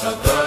[0.00, 0.39] Santa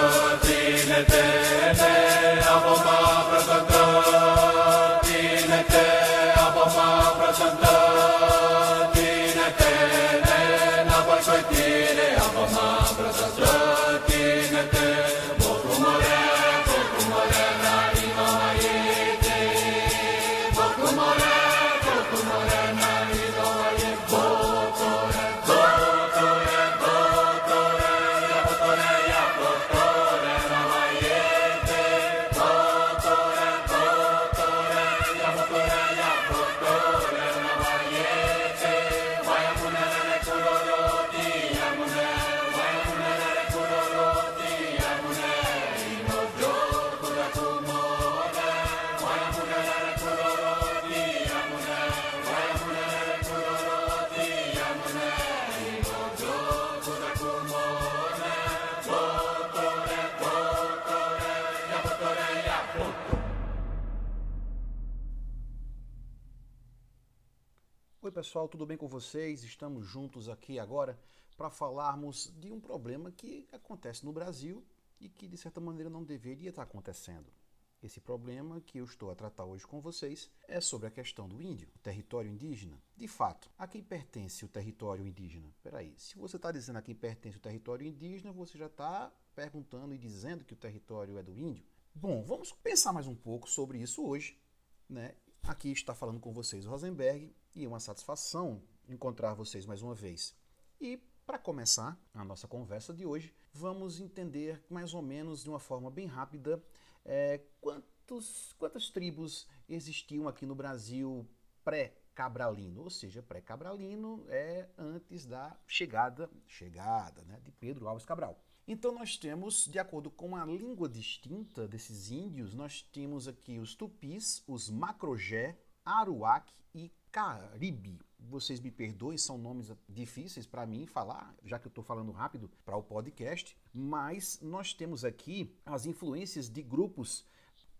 [68.54, 69.44] tudo bem com vocês?
[69.44, 70.96] Estamos juntos aqui agora
[71.36, 74.64] para falarmos de um problema que acontece no Brasil
[75.02, 77.34] e que, de certa maneira, não deveria estar acontecendo.
[77.82, 81.42] Esse problema que eu estou a tratar hoje com vocês é sobre a questão do
[81.42, 82.80] índio, território indígena.
[82.96, 85.52] De fato, a quem pertence o território indígena?
[85.64, 89.96] Peraí, se você está dizendo a quem pertence o território indígena, você já está perguntando
[89.96, 91.66] e dizendo que o território é do índio?
[91.96, 94.40] Bom, vamos pensar mais um pouco sobre isso hoje,
[94.88, 95.16] né?
[95.42, 99.94] Aqui está falando com vocês o Rosenberg e é uma satisfação encontrar vocês mais uma
[99.94, 100.36] vez.
[100.80, 105.60] E para começar a nossa conversa de hoje, vamos entender mais ou menos de uma
[105.60, 106.62] forma bem rápida
[107.06, 111.28] é, quantos, quantas tribos existiam aqui no Brasil
[111.64, 118.38] pré-cabralino, ou seja, pré-cabralino é antes da chegada, chegada né, de Pedro Alves Cabral.
[118.68, 123.76] Então nós temos, de acordo com a língua distinta desses índios, nós temos aqui os
[123.76, 128.00] tupis, os macrogé, aruac e caribe.
[128.20, 132.50] Vocês me perdoem, são nomes difíceis para mim falar, já que eu estou falando rápido
[132.66, 137.26] para o podcast, mas nós temos aqui as influências de grupos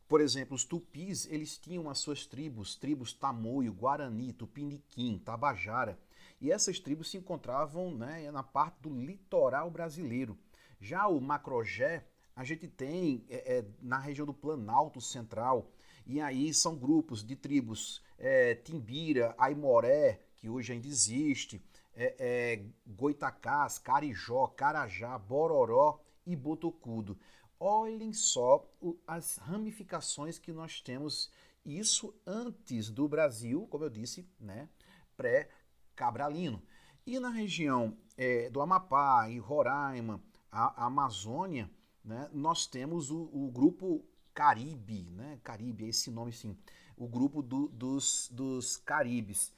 [0.06, 5.98] por exemplo, os tupis, eles tinham as suas tribos, tribos Tamoio, Guarani, Tupiniquim, Tabajara,
[6.40, 10.38] e essas tribos se encontravam né, na parte do litoral brasileiro.
[10.80, 12.06] Já o Macrogé,
[12.36, 15.72] a gente tem é, é, na região do Planalto Central,
[16.06, 21.62] e aí são grupos de tribos é, Timbira, Aimoré, que hoje ainda existe,
[21.96, 27.18] é, é, Goitacás, Carijó, Carajá, Bororó e Botocudo.
[27.60, 31.32] Olhem só o, as ramificações que nós temos,
[31.66, 34.68] isso antes do Brasil, como eu disse, né,
[35.16, 36.62] pré-cabralino.
[37.06, 40.22] E na região é, do Amapá e Roraima,
[40.52, 41.70] a, a Amazônia,
[42.04, 46.58] né, nós temos o, o, grupo Caribe, né, Caribe, é esse nome sim,
[46.98, 49.52] o grupo do, dos, dos Caribes.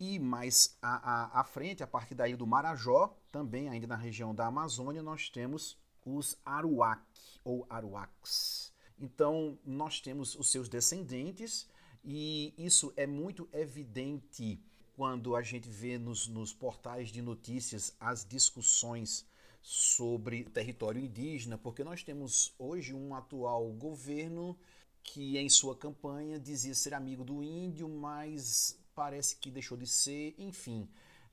[0.00, 4.34] E mais à, à, à frente, a partir daí do Marajó, também ainda na região
[4.34, 7.02] da Amazônia, nós temos os Aruac
[7.44, 8.72] ou Aruacs.
[8.98, 11.68] Então, nós temos os seus descendentes
[12.04, 14.60] e isso é muito evidente
[14.94, 19.24] quando a gente vê nos, nos portais de notícias as discussões
[19.62, 24.58] sobre território indígena, porque nós temos hoje um atual governo
[25.02, 30.34] que em sua campanha dizia ser amigo do índio, mas parece que deixou de ser,
[30.36, 30.88] enfim.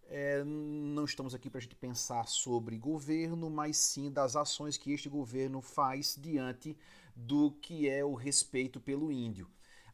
[0.07, 4.91] É, não estamos aqui para a gente pensar sobre governo, mas sim das ações que
[4.91, 6.75] este governo faz diante
[7.15, 9.47] do que é o respeito pelo índio.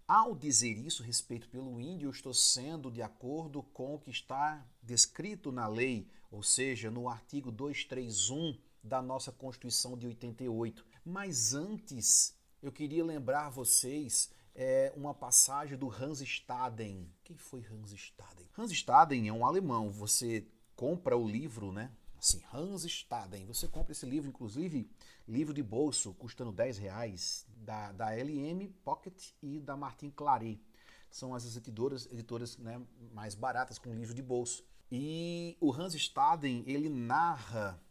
[0.07, 4.63] Ao dizer isso, respeito pelo índio, eu estou sendo de acordo com o que está
[4.81, 10.85] descrito na lei, ou seja, no artigo 231 da nossa Constituição de 88.
[11.05, 17.09] Mas antes, eu queria lembrar vocês é, uma passagem do Hans Staden.
[17.23, 18.49] Quem foi Hans Staden?
[18.58, 19.90] Hans Staden é um alemão.
[19.90, 20.46] Você
[20.76, 21.90] compra o livro, né?
[22.17, 23.46] Assim, Hans Staden.
[23.46, 24.91] Você compra esse livro, inclusive
[25.26, 30.61] livro de bolso, custando 10 reais, da, da LM Pocket e da Martin Claret.
[31.09, 32.81] São as editoras, editoras né,
[33.14, 34.66] mais baratas com livro de bolso.
[34.91, 37.82] E o Hans Staden, ele narra,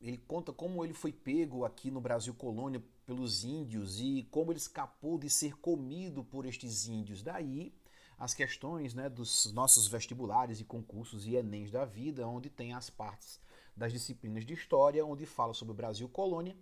[0.00, 4.58] ele conta como ele foi pego aqui no Brasil colônia pelos índios e como ele
[4.58, 7.22] escapou de ser comido por estes índios.
[7.22, 7.72] Daí
[8.18, 12.88] as questões né, dos nossos vestibulares e concursos e enems da vida, onde tem as
[12.88, 13.40] partes
[13.76, 16.56] das disciplinas de história, onde fala sobre o Brasil colônia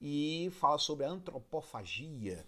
[0.00, 2.44] e fala sobre a antropofagia.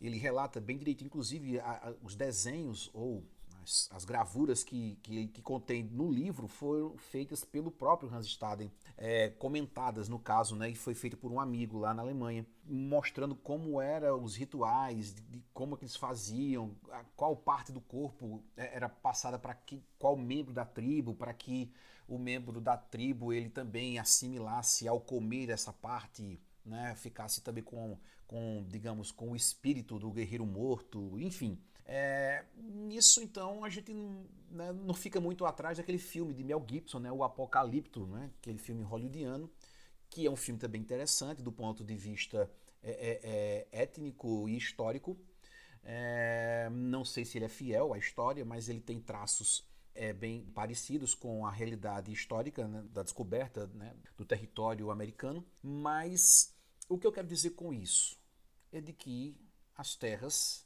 [0.00, 3.24] Ele relata bem direito, inclusive, a, a, os desenhos ou
[3.66, 8.70] as, as gravuras que, que, que, contém no livro foram feitas pelo próprio Hans Staden,
[8.96, 13.34] é, comentadas no caso, né, e foi feito por um amigo lá na Alemanha, mostrando
[13.34, 16.76] como eram os rituais, de, de como que eles faziam,
[17.16, 19.58] qual parte do corpo é, era passada para
[19.98, 21.72] qual membro da tribo, para que
[22.06, 27.98] o membro da tribo ele também assimilasse ao comer essa parte né, ficasse também com,
[28.26, 31.58] com, digamos, com o espírito do guerreiro morto, enfim.
[31.88, 33.94] É, nisso, então, a gente
[34.50, 38.58] né, não fica muito atrás daquele filme de Mel Gibson, né, o Apocalipto, né, aquele
[38.58, 39.48] filme hollywoodiano,
[40.10, 42.50] que é um filme também interessante do ponto de vista
[42.82, 45.16] é, é, é étnico e histórico.
[45.84, 50.44] É, não sei se ele é fiel à história, mas ele tem traços é, bem
[50.46, 56.52] parecidos com a realidade histórica né, da descoberta né, do território americano, mas
[56.88, 58.18] o que eu quero dizer com isso
[58.72, 59.40] é de que
[59.76, 60.65] as terras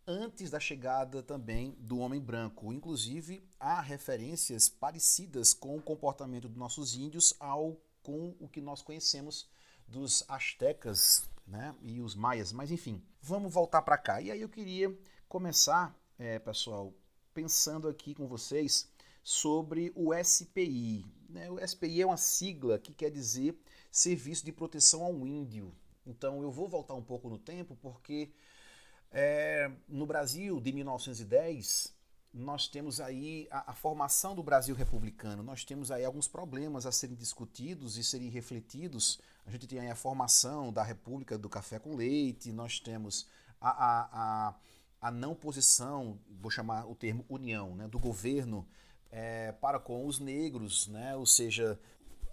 [0.06, 2.73] antes da chegada também do homem branco.
[2.73, 8.82] Inclusive, há referências parecidas com o comportamento dos nossos índios ao com o que nós
[8.82, 9.49] conhecemos
[9.87, 12.53] dos astecas né, e os maias.
[12.53, 14.21] Mas enfim, vamos voltar para cá.
[14.21, 14.97] E aí eu queria
[15.29, 16.93] começar, é, pessoal,
[17.33, 18.88] pensando aqui com vocês
[19.23, 21.05] sobre o SPI.
[21.29, 21.50] Né?
[21.50, 23.59] O SPI é uma sigla que quer dizer
[23.91, 25.75] Serviço de Proteção ao Índio.
[26.06, 28.31] Então eu vou voltar um pouco no tempo porque
[29.11, 31.94] é, no Brasil, de 1910,
[32.33, 36.93] nós temos aí a, a, formação do Brasil republicano, nós temos aí alguns problemas a
[36.93, 39.19] serem discutidos e serem refletidos.
[39.46, 43.28] A gente tem a formação da República do Café com Leite, nós temos
[43.60, 44.54] a, a, a,
[45.00, 48.66] a não posição, vou chamar o termo união, né, do governo
[49.08, 51.78] é, para com os negros, né, ou seja,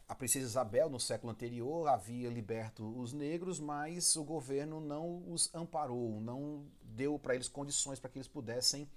[0.07, 5.53] a princesa Isabel, no século anterior, havia liberto os negros, mas o governo não os
[5.53, 8.89] amparou, não deu para eles condições para que eles pudessem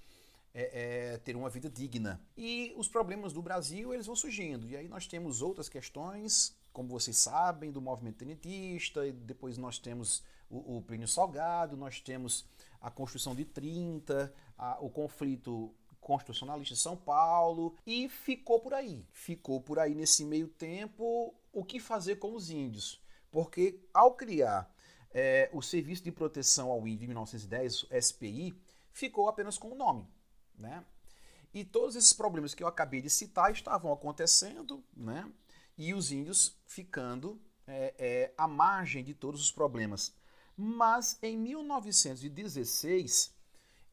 [0.55, 2.19] é, é, ter uma vida digna.
[2.35, 4.69] E os problemas do Brasil eles vão surgindo.
[4.69, 9.79] E aí nós temos outras questões, como vocês sabem, do movimento tenentista, e depois nós
[9.79, 12.45] temos o, o Plínio Salgado, nós temos
[12.83, 19.07] a Constituição de 30, a, o conflito constitucionalista de São Paulo e ficou por aí.
[19.11, 23.03] Ficou por aí nesse meio tempo o que fazer com os índios.
[23.31, 24.71] Porque ao criar
[25.13, 28.55] é, o Serviço de Proteção ao Índio em 1910, o SPI,
[28.93, 30.07] ficou apenas com o nome.
[30.59, 30.85] Né?
[31.55, 35.27] E todos esses problemas que eu acabei de citar estavam acontecendo, né?
[35.77, 40.15] E os índios ficando é, é, à margem de todos os problemas.
[40.57, 43.35] Mas em 1916,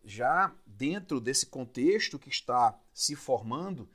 [0.03, 3.89] já dentro desse contexto que está se formando,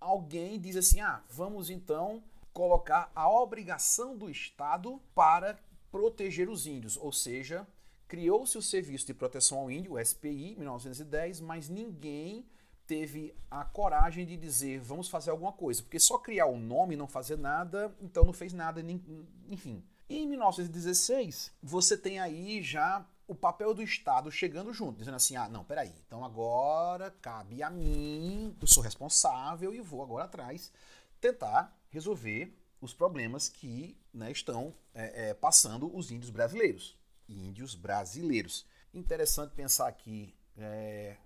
[0.00, 5.58] alguém diz assim: ah, vamos então colocar a obrigação do Estado para
[5.90, 7.66] proteger os índios, ou seja,
[8.08, 12.46] criou-se o Serviço de Proteção ao Índio, o SPI, em 1910, mas ninguém
[12.86, 16.96] teve a coragem de dizer vamos fazer alguma coisa, porque só criar o nome e
[16.96, 18.80] não fazer nada, então não fez nada,
[19.48, 19.84] enfim.
[20.08, 25.36] E em 1916, você tem aí já o papel do Estado chegando junto, dizendo assim:
[25.36, 30.72] ah, não, peraí, então agora cabe a mim, eu sou responsável e vou agora atrás
[31.20, 36.96] tentar resolver os problemas que né, estão é, é, passando os índios brasileiros.
[37.28, 38.66] Índios brasileiros.
[38.94, 41.16] Interessante pensar aqui é,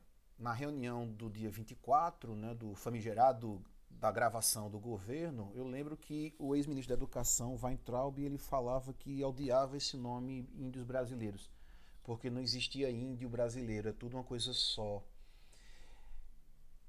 [0.41, 6.35] na reunião do dia 24, né, do famigerado da gravação do governo, eu lembro que
[6.39, 11.51] o ex-ministro da Educação, Weintraub, ele falava que odiava esse nome índios brasileiros
[12.03, 15.01] porque não existia índio brasileiro, é tudo uma coisa só.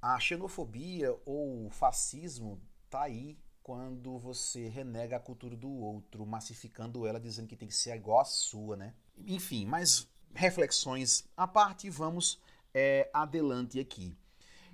[0.02, 7.20] A xenofobia ou fascismo tá aí quando você renega a cultura do outro, massificando ela,
[7.20, 8.96] dizendo que tem que ser igual à sua, né?
[9.16, 12.40] Enfim, mas reflexões à parte, vamos
[12.74, 14.18] é, adelante aqui.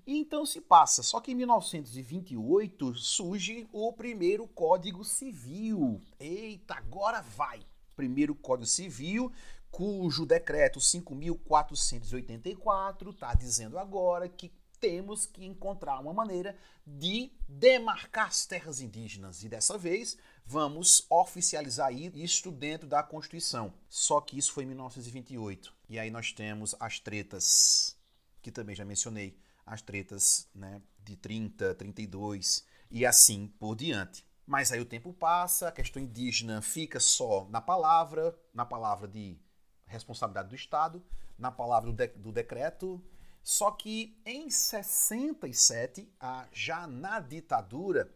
[0.06, 1.04] E então se passa.
[1.04, 6.00] Só que em 1928 surge o primeiro Código Civil.
[6.20, 7.60] Eita, agora vai!
[7.96, 9.30] Primeiro Código Civil,
[9.70, 18.46] cujo decreto 5.484 está dizendo agora que temos que encontrar uma maneira de demarcar as
[18.46, 19.44] terras indígenas.
[19.44, 23.74] E dessa vez vamos oficializar isto dentro da Constituição.
[23.90, 25.74] Só que isso foi em 1928.
[25.90, 27.98] E aí nós temos as tretas,
[28.42, 34.26] que também já mencionei, as tretas né, de 30, 32 e assim por diante.
[34.46, 39.38] Mas aí o tempo passa, a questão indígena fica só na palavra, na palavra de
[39.86, 41.04] responsabilidade do Estado,
[41.38, 43.04] na palavra do, de, do decreto.
[43.44, 46.10] Só que em 67,
[46.54, 48.10] já na ditadura,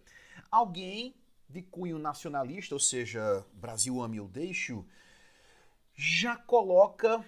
[0.50, 1.21] alguém
[1.52, 4.86] de cunho nacionalista, ou seja, Brasil ame ou deixo,
[5.94, 7.24] já coloca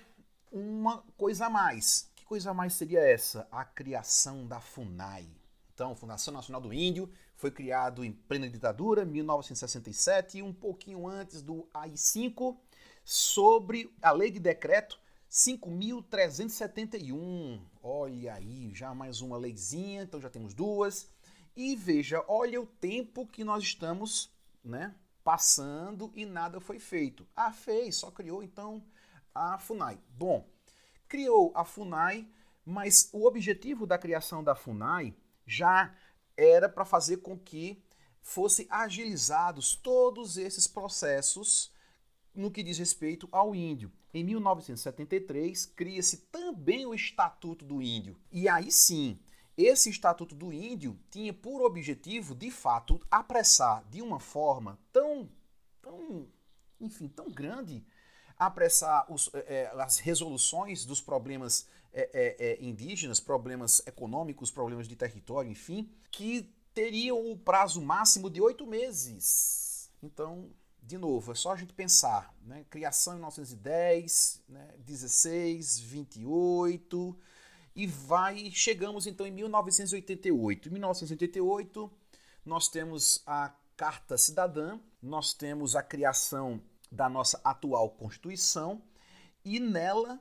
[0.52, 2.12] uma coisa a mais.
[2.16, 3.48] Que coisa a mais seria essa?
[3.52, 5.28] A criação da FUNAI.
[5.74, 11.42] Então, Fundação Nacional do Índio foi criado em plena ditadura, 1967, e um pouquinho antes
[11.42, 12.56] do AI-5,
[13.04, 14.98] sobre a lei de decreto
[15.30, 17.60] 5.371.
[17.82, 21.12] Olha aí, já mais uma leizinha, então já temos duas.
[21.56, 24.32] E veja, olha o tempo que nós estamos
[24.64, 27.28] né, passando e nada foi feito.
[27.36, 28.84] Ah, fez, só criou então
[29.34, 30.00] a FUNAI.
[30.10, 30.48] Bom,
[31.08, 32.28] criou a FUNAI,
[32.66, 35.94] mas o objetivo da criação da FUNAI já
[36.36, 37.84] era para fazer com que
[38.22, 41.72] fossem agilizados todos esses processos
[42.34, 43.92] no que diz respeito ao índio.
[44.14, 48.18] Em 1973, cria-se também o Estatuto do Índio.
[48.32, 49.20] E aí sim,
[49.58, 55.30] esse Estatuto do Índio tinha por objetivo, de fato, apressar de uma forma tão,
[55.82, 56.28] tão
[56.80, 57.86] enfim, tão grande,
[58.38, 65.52] apressar os, é, as resoluções dos problemas é, é, indígenas, problemas econômicos, problemas de território,
[65.52, 69.92] enfim, que teriam o prazo máximo de oito meses.
[70.02, 70.50] Então,
[70.82, 72.66] de novo, é só a gente pensar, né?
[72.70, 74.74] Criação em 1910, né?
[74.80, 77.16] 16, 28
[77.76, 80.70] e vai chegamos então em 1988.
[80.70, 81.92] Em 1988
[82.46, 86.62] nós temos a Carta Cidadã, nós temos a criação
[86.92, 88.82] da nossa atual Constituição
[89.44, 90.20] e nela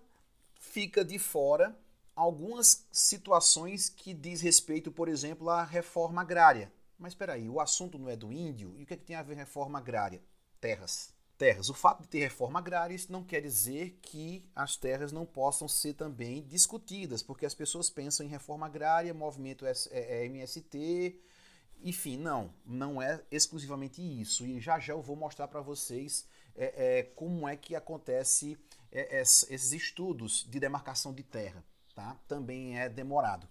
[0.55, 1.77] fica de fora
[2.15, 6.73] algumas situações que diz respeito, por exemplo, à reforma agrária.
[6.99, 8.75] Mas espera aí, o assunto não é do índio?
[8.79, 10.23] E o que, é que tem a ver reforma agrária?
[10.61, 11.12] Terras.
[11.43, 11.69] Terras.
[11.69, 15.67] O fato de ter reforma agrária isso não quer dizer que as terras não possam
[15.67, 21.21] ser também discutidas, porque as pessoas pensam em reforma agrária, movimento MST,
[21.83, 24.47] enfim, não, não é exclusivamente isso.
[24.47, 28.57] E já já eu vou mostrar para vocês é, é, como é que acontece
[28.93, 31.65] é, esses estudos de demarcação de terra.
[31.93, 32.17] Tá?
[32.29, 33.49] Também é demorado.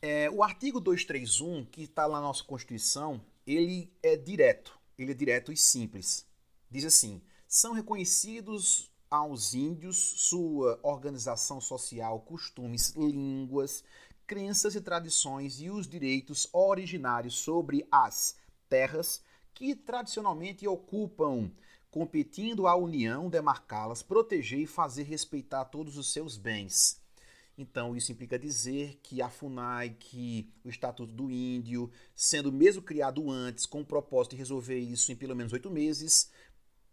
[0.00, 4.78] É, o artigo 231, que está na nossa Constituição, ele é direto.
[4.96, 6.26] Ele é direto e simples.
[6.70, 7.20] Diz assim:
[7.54, 13.84] são reconhecidos aos índios sua organização social, costumes, línguas,
[14.26, 18.36] crenças e tradições e os direitos originários sobre as
[18.68, 19.22] terras
[19.54, 21.48] que tradicionalmente ocupam,
[21.92, 27.00] competindo à União demarcá-las, proteger e fazer respeitar todos os seus bens.
[27.56, 33.30] Então, isso implica dizer que a FUNAI, que o Estatuto do Índio, sendo mesmo criado
[33.30, 36.32] antes, com o propósito de resolver isso em pelo menos oito meses,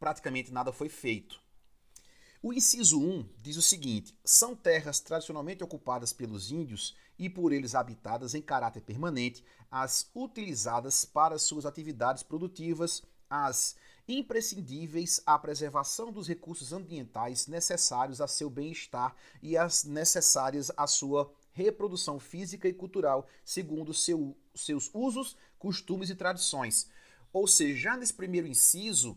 [0.01, 1.39] praticamente nada foi feito.
[2.41, 7.75] O inciso 1 diz o seguinte: são terras tradicionalmente ocupadas pelos índios e por eles
[7.75, 13.75] habitadas em caráter permanente, as utilizadas para suas atividades produtivas, as
[14.07, 21.31] imprescindíveis à preservação dos recursos ambientais necessários a seu bem-estar e as necessárias à sua
[21.53, 26.89] reprodução física e cultural, segundo seu, seus usos, costumes e tradições.
[27.31, 29.15] Ou seja, já nesse primeiro inciso,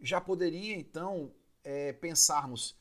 [0.00, 2.78] já poderia então é, pensarmos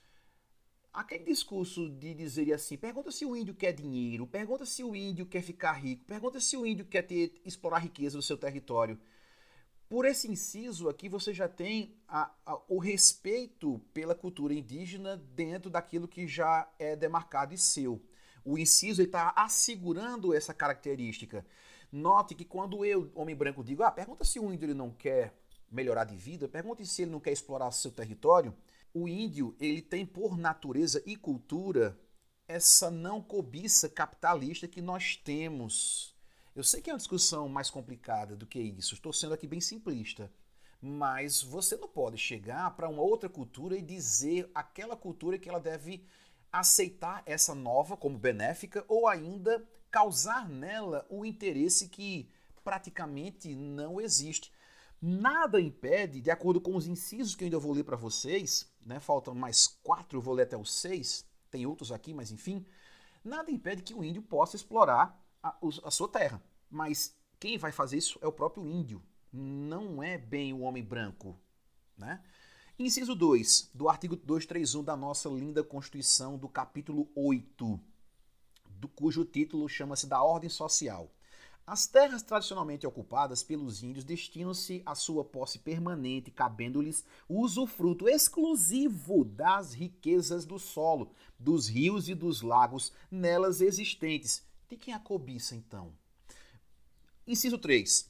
[0.94, 5.26] aquele discurso de dizer assim: pergunta se o índio quer dinheiro, pergunta se o índio
[5.26, 9.00] quer ficar rico, pergunta se o índio quer ter, explorar a riqueza do seu território.
[9.88, 15.68] Por esse inciso aqui, você já tem a, a, o respeito pela cultura indígena dentro
[15.68, 18.00] daquilo que já é demarcado e seu.
[18.46, 21.44] O inciso está assegurando essa característica.
[21.92, 25.34] Note que quando eu, homem branco, digo, ah, pergunta se o índio ele não quer
[25.72, 28.56] melhorar de vida, pergunta se ele não quer explorar seu território.
[28.94, 32.00] O índio, ele tem por natureza e cultura
[32.48, 36.18] essa não cobiça capitalista que nós temos
[36.60, 39.62] eu sei que é uma discussão mais complicada do que isso, estou sendo aqui bem
[39.62, 40.30] simplista,
[40.82, 45.62] mas você não pode chegar para uma outra cultura e dizer aquela cultura que ela
[45.62, 46.04] deve
[46.52, 52.30] aceitar essa nova como benéfica ou ainda causar nela um interesse que
[52.62, 54.52] praticamente não existe.
[55.02, 59.00] Nada impede, de acordo com os incisos que eu ainda vou ler para vocês, né,
[59.00, 62.66] faltam mais quatro, eu vou ler até os seis, tem outros aqui, mas enfim,
[63.24, 66.44] nada impede que o índio possa explorar a, a sua terra.
[66.70, 69.02] Mas quem vai fazer isso é o próprio índio,
[69.32, 71.40] não é bem o homem branco.
[71.98, 72.22] Né?
[72.78, 77.80] Inciso 2 do artigo 231 da nossa linda Constituição, do capítulo 8,
[78.70, 81.10] do cujo título chama-se da Ordem Social.
[81.72, 89.24] As terras tradicionalmente ocupadas pelos índios destinam-se à sua posse permanente, cabendo-lhes o usufruto exclusivo
[89.24, 94.44] das riquezas do solo, dos rios e dos lagos nelas existentes.
[94.68, 95.94] De quem a cobiça, então?
[97.28, 98.10] Inciso 3.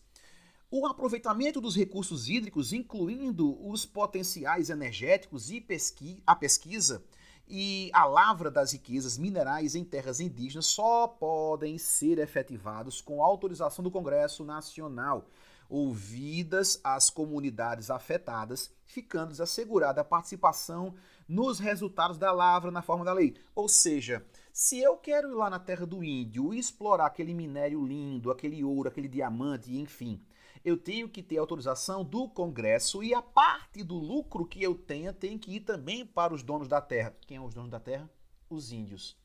[0.71, 7.03] O aproveitamento dos recursos hídricos, incluindo os potenciais energéticos e pesqui a pesquisa,
[7.49, 13.83] e a lavra das riquezas minerais em terras indígenas só podem ser efetivados com autorização
[13.83, 15.25] do Congresso Nacional,
[15.67, 20.93] ouvidas as comunidades afetadas, ficando assegurada a participação
[21.27, 23.35] nos resultados da lavra na forma da lei.
[23.55, 27.83] Ou seja, se eu quero ir lá na terra do índio e explorar aquele minério
[27.83, 30.21] lindo, aquele ouro, aquele diamante, enfim,
[30.63, 35.13] eu tenho que ter autorização do Congresso e a parte do lucro que eu tenha
[35.13, 37.15] tem que ir também para os donos da terra.
[37.25, 38.09] Quem são os donos da terra?
[38.49, 39.17] Os índios.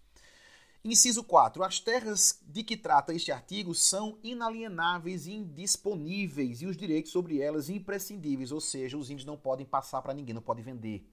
[0.85, 1.63] Inciso 4.
[1.63, 7.41] As terras de que trata este artigo são inalienáveis e indisponíveis e os direitos sobre
[7.41, 11.09] elas imprescindíveis, ou seja, os índios não podem passar para ninguém, não podem vender.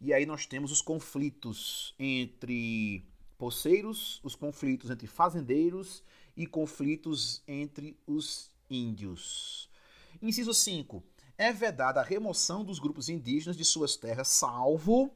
[0.00, 3.04] E aí nós temos os conflitos entre
[3.36, 6.02] poceiros, os conflitos entre fazendeiros
[6.36, 9.68] e conflitos entre os índios.
[10.22, 11.02] Inciso 5.
[11.36, 15.10] É vedada a remoção dos grupos indígenas de suas terras, salvo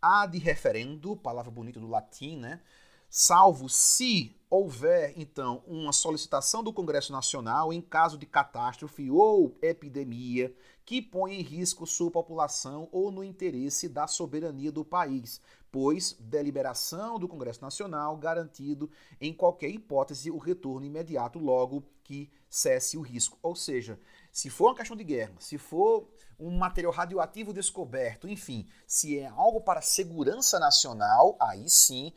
[0.00, 2.60] a de referendo, palavra bonita do latim, né?
[3.08, 10.54] Salvo se houver, então, uma solicitação do Congresso Nacional em caso de catástrofe ou epidemia
[10.84, 15.40] que põe em risco sua população ou no interesse da soberania do país,
[15.72, 22.96] pois deliberação do Congresso Nacional garantido em qualquer hipótese o retorno imediato logo que cesse
[22.96, 23.36] o risco.
[23.42, 23.98] Ou seja,
[24.30, 29.26] se for uma questão de guerra, se for um material radioativo descoberto, enfim, se é
[29.26, 32.12] algo para segurança nacional, aí sim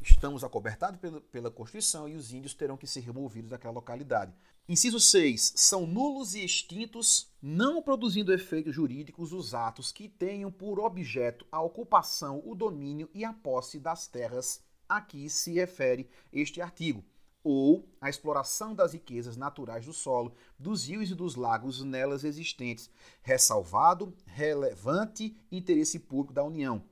[0.00, 4.32] estamos acobertados pela, pela Constituição e os índios terão que ser removidos daquela localidade.
[4.68, 5.54] Inciso 6.
[5.56, 11.60] São nulos e extintos, não produzindo efeitos jurídicos, os atos que tenham por objeto a
[11.60, 17.04] ocupação, o domínio e a posse das terras a que se refere este artigo
[17.42, 22.90] ou a exploração das riquezas naturais do solo, dos rios e dos lagos nelas existentes,
[23.22, 26.82] ressalvado relevante interesse público da União,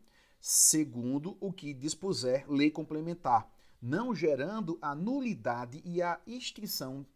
[0.41, 7.07] segundo o que dispuser lei complementar, não gerando a nulidade e a extinção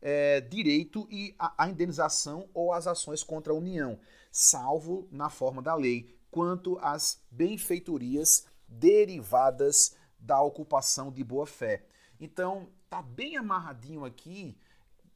[0.00, 3.98] é, direito e a, a indenização ou as ações contra a União,
[4.30, 11.84] salvo na forma da lei, quanto às benfeitorias derivadas da ocupação de boa fé.
[12.20, 14.56] Então, tá bem amarradinho aqui,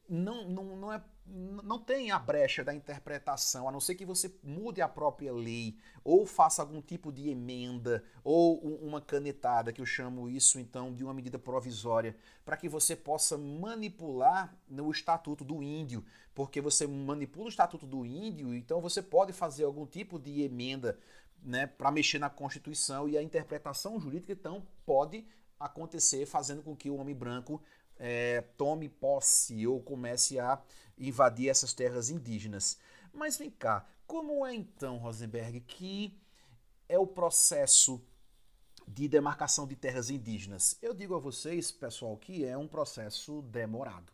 [0.07, 1.01] não, não, não, é,
[1.63, 5.77] não tem a brecha da interpretação, a não ser que você mude a própria lei,
[6.03, 11.03] ou faça algum tipo de emenda, ou uma canetada, que eu chamo isso então de
[11.03, 16.03] uma medida provisória, para que você possa manipular o Estatuto do Índio,
[16.35, 20.99] porque você manipula o Estatuto do Índio, então você pode fazer algum tipo de emenda
[21.41, 25.25] né, para mexer na Constituição e a interpretação jurídica então pode
[25.65, 27.61] acontecer, fazendo com que o homem branco
[27.97, 30.61] é, tome posse ou comece a
[30.97, 32.77] invadir essas terras indígenas.
[33.13, 36.19] Mas vem cá, como é então, Rosenberg, que
[36.89, 38.03] é o processo
[38.87, 40.77] de demarcação de terras indígenas?
[40.81, 44.11] Eu digo a vocês, pessoal, que é um processo demorado.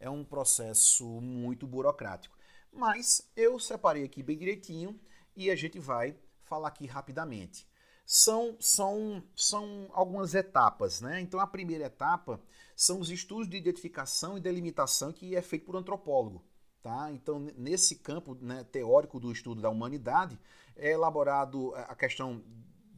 [0.00, 2.36] É um processo muito burocrático.
[2.72, 4.98] Mas eu separei aqui bem direitinho
[5.34, 7.66] e a gente vai falar aqui rapidamente
[8.06, 11.00] são, são, são algumas etapas.
[11.00, 11.20] Né?
[11.20, 12.40] Então, a primeira etapa
[12.76, 16.44] são os estudos de identificação e delimitação que é feito por antropólogo.
[16.80, 17.10] Tá?
[17.10, 20.38] Então, nesse campo né, teórico do estudo da humanidade,
[20.76, 22.44] é elaborado a questão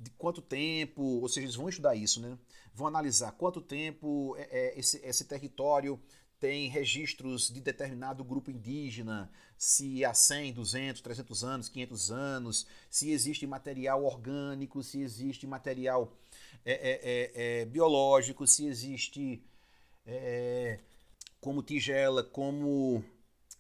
[0.01, 2.39] de quanto tempo, ou seja, eles vão estudar isso, né?
[2.75, 5.99] vão analisar quanto tempo é, é, esse, esse território
[6.41, 13.11] tem registros de determinado grupo indígena, se há 100, 200, 300 anos, 500 anos, se
[13.11, 16.13] existe material orgânico, se existe material
[16.65, 19.43] é, é, é, é biológico, se existe
[20.07, 20.79] é,
[21.41, 23.05] como tigela, como,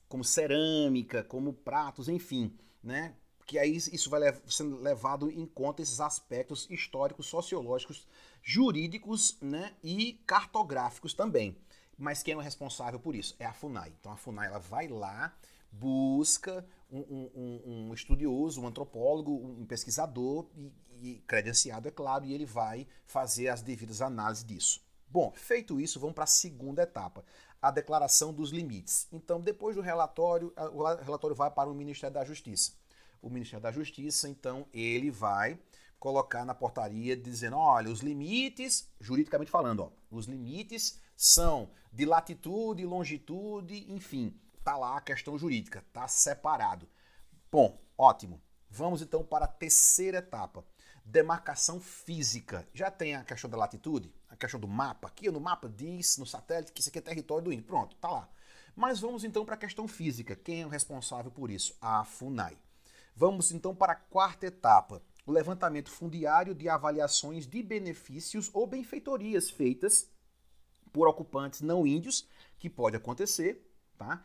[0.09, 3.15] como cerâmica, como pratos, enfim, né?
[3.49, 8.07] porque aí isso vai sendo levado em conta esses aspectos históricos, sociológicos,
[8.43, 11.57] jurídicos né, e cartográficos também.
[11.99, 13.35] Mas quem é o responsável por isso?
[13.39, 13.93] É a FUNAI.
[13.99, 15.37] Então a FUNAI ela vai lá,
[15.71, 22.33] busca um, um, um estudioso, um antropólogo, um pesquisador, e, e credenciado, é claro, e
[22.33, 24.81] ele vai fazer as devidas análises disso.
[25.11, 27.25] Bom, feito isso, vamos para a segunda etapa,
[27.61, 29.09] a declaração dos limites.
[29.11, 32.73] Então, depois do relatório, o relatório vai para o Ministério da Justiça.
[33.21, 35.59] O Ministério da Justiça, então, ele vai
[35.99, 42.87] colocar na portaria dizendo, olha, os limites, juridicamente falando, ó, os limites são de latitude,
[42.87, 46.89] longitude, enfim, tá lá a questão jurídica, tá separado.
[47.51, 48.41] Bom, ótimo.
[48.71, 50.65] Vamos então para a terceira etapa,
[51.05, 52.69] demarcação física.
[52.73, 55.09] Já tem a questão da latitude, a questão do mapa.
[55.09, 57.67] Aqui no mapa diz, no satélite, que isso aqui é território do índio.
[57.67, 58.29] Pronto, tá lá.
[58.77, 60.37] Mas vamos então para a questão física.
[60.37, 61.77] Quem é o responsável por isso?
[61.81, 62.57] A FUNAI.
[63.17, 69.51] Vamos então para a quarta etapa, o levantamento fundiário de avaliações de benefícios ou benfeitorias
[69.51, 70.09] feitas
[70.99, 72.27] por ocupantes não índios,
[72.59, 73.65] que pode acontecer,
[73.97, 74.21] tá?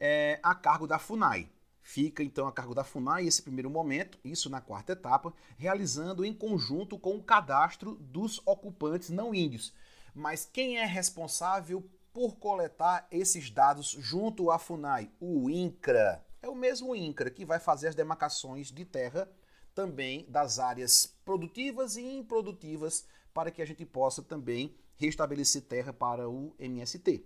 [0.00, 1.50] É, a cargo da FUNAI.
[1.82, 6.32] Fica então a cargo da FUNAI esse primeiro momento, isso na quarta etapa, realizando em
[6.32, 9.74] conjunto com o cadastro dos ocupantes não índios.
[10.14, 15.10] Mas quem é responsável por coletar esses dados junto à FUNAI?
[15.20, 16.24] O INCRA.
[16.40, 19.28] É o mesmo INCRA que vai fazer as demarcações de terra
[19.74, 26.28] também das áreas produtivas e improdutivas para que a gente possa também restabelecer terra para
[26.28, 27.24] o MST.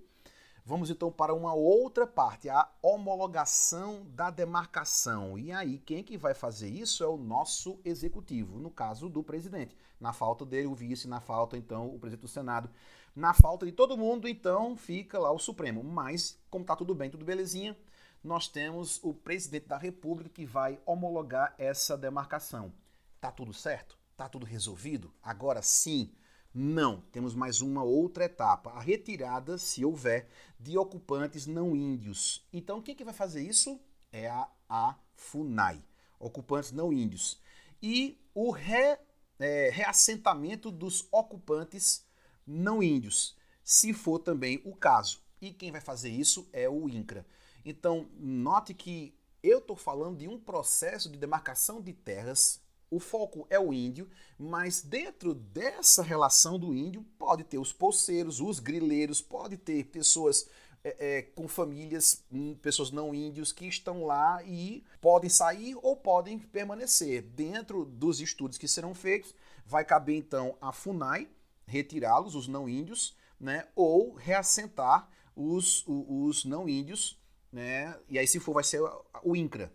[0.69, 5.39] Vamos então para uma outra parte, a homologação da demarcação.
[5.39, 9.75] E aí, quem que vai fazer isso é o nosso executivo, no caso do presidente.
[9.99, 12.69] Na falta dele, o vice, na falta, então, o presidente do Senado.
[13.17, 15.83] Na falta de todo mundo, então, fica lá o Supremo.
[15.83, 17.75] Mas, como está tudo bem, tudo belezinha,
[18.23, 22.75] nós temos o presidente da República que vai homologar essa demarcação.
[23.19, 23.99] Tá tudo certo?
[24.19, 25.15] Tá tudo resolvido?
[25.23, 26.13] Agora sim
[26.61, 32.45] não, temos mais uma outra etapa, a retirada, se houver, de ocupantes não índios.
[32.53, 33.81] Então, quem que vai fazer isso?
[34.11, 35.81] É a, a FUNAI,
[36.19, 37.41] ocupantes não índios.
[37.81, 38.99] E o re,
[39.39, 42.05] é, reassentamento dos ocupantes
[42.45, 45.23] não índios, se for também o caso.
[45.41, 47.25] E quem vai fazer isso é o INCRA.
[47.65, 53.47] Então, note que eu estou falando de um processo de demarcação de terras o foco
[53.51, 59.21] é o índio, mas dentro dessa relação do índio pode ter os poceiros, os grileiros,
[59.21, 60.49] pode ter pessoas
[60.83, 65.97] é, é, com famílias, hum, pessoas não índios que estão lá e podem sair ou
[65.97, 67.23] podem permanecer.
[67.23, 69.35] Dentro dos estudos que serão feitos,
[69.67, 71.29] vai caber então a FUNAI
[71.67, 77.21] retirá-los, os não índios, né, ou reassentar os, os, os não índios,
[77.53, 78.81] né, e aí se for vai ser
[79.23, 79.73] o INCRA.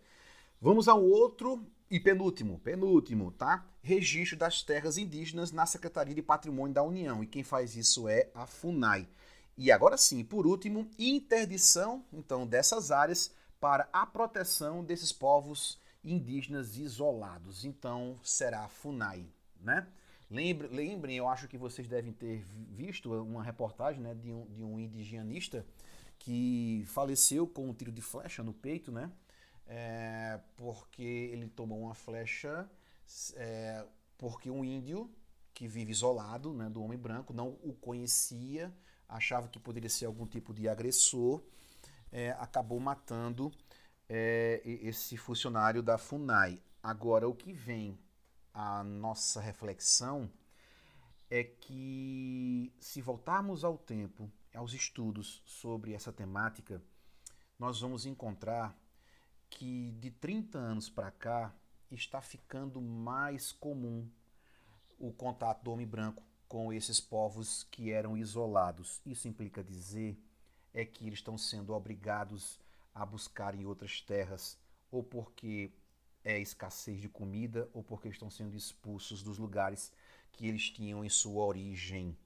[0.60, 3.64] Vamos ao outro e penúltimo, penúltimo, tá?
[3.84, 7.24] Registro das terras indígenas na Secretaria de Patrimônio da União.
[7.24, 9.08] E quem faz isso é a FUNAI.
[9.56, 16.78] E agora sim, por último, interdição, então, dessas áreas para a proteção desses povos indígenas
[16.78, 17.64] isolados.
[17.64, 19.28] Então, será a FUNAI,
[19.62, 19.86] né?
[20.32, 24.64] Lembre, lembrem, eu acho que vocês devem ter visto uma reportagem né, de, um, de
[24.64, 25.64] um indigenista
[26.18, 29.12] que faleceu com um tiro de flecha no peito, né?
[29.66, 32.70] É, porque ele tomou uma flecha,
[33.36, 33.86] é,
[34.18, 35.10] porque um índio
[35.54, 38.76] que vive isolado né, do homem branco não o conhecia,
[39.08, 41.44] achava que poderia ser algum tipo de agressor,
[42.12, 43.52] é, acabou matando
[44.10, 46.62] é, esse funcionário da FUNAI.
[46.82, 47.98] Agora, o que vem
[48.54, 50.30] a nossa reflexão
[51.30, 56.82] é que, se voltarmos ao tempo, aos estudos sobre essa temática,
[57.58, 58.78] nós vamos encontrar
[59.54, 61.54] que de 30 anos para cá
[61.92, 64.08] está ficando mais comum
[65.00, 69.02] o contato do homem branco com esses povos que eram isolados.
[69.06, 70.18] Isso implica dizer
[70.74, 72.60] é que eles estão sendo obrigados
[72.94, 74.58] a buscar em outras terras,
[74.92, 75.72] ou porque
[76.24, 79.92] é escassez de comida, ou porque estão sendo expulsos dos lugares
[80.32, 82.18] que eles tinham em sua origem,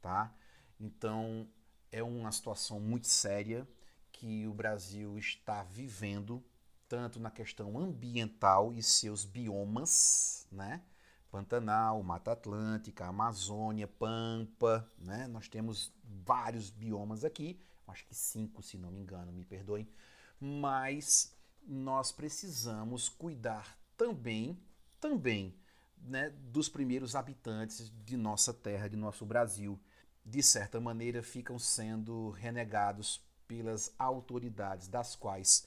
[0.00, 0.34] tá?
[0.80, 1.48] Então,
[1.92, 3.66] é uma situação muito séria
[4.12, 6.42] que o Brasil está vivendo,
[6.88, 10.82] tanto na questão ambiental e seus biomas, né?
[11.30, 15.26] Pantanal, Mata Atlântica, Amazônia, Pampa, né?
[15.28, 19.88] Nós temos vários biomas aqui, acho que cinco, se não me engano, me perdoem,
[20.40, 24.58] mas nós precisamos cuidar também,
[24.98, 25.54] também,
[26.00, 29.78] né, dos primeiros habitantes de nossa terra, de nosso Brasil.
[30.24, 35.66] De certa maneira, ficam sendo renegados pelas autoridades das quais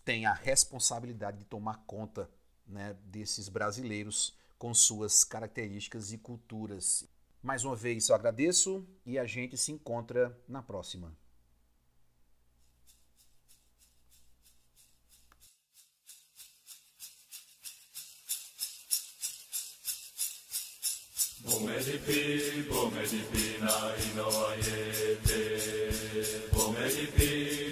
[0.00, 2.28] tem a responsabilidade de tomar conta
[2.66, 7.04] né, desses brasileiros com suas características e culturas.
[7.42, 11.12] Mais uma vez eu agradeço e a gente se encontra na próxima.
[26.52, 27.71] Bomedipi,